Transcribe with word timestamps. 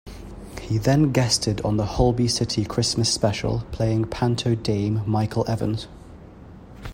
He 0.61 0.79
then 0.79 1.11
guested 1.11 1.61
on 1.61 1.77
the 1.77 1.85
Holby 1.85 2.27
City 2.27 2.65
Christmas 2.65 3.13
Special, 3.13 3.63
playing 3.71 4.05
panto 4.05 4.55
dame 4.55 5.03
Michael 5.05 5.45
Evans. 5.47 5.85